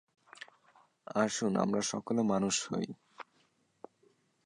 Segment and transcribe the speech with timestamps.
[1.15, 2.87] আসুন, আমরা সকলে মানুষ হই।